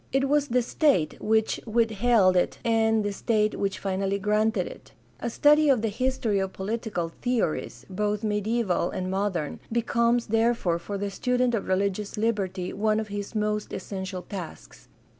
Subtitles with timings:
[0.11, 4.93] It was the state which withheld it and the state which finally granted it.
[5.19, 10.97] A study of the history of political theories, both mediaeval and modern, becomes, therefore, for
[10.97, 14.87] the student of religious liberty one of his most essential tasks.